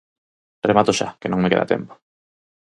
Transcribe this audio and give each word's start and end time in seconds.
Remato 0.69 0.91
xa, 0.99 1.07
que 1.19 1.29
non 1.29 1.41
me 1.41 1.51
queda 1.51 1.71
tempo. 1.73 1.93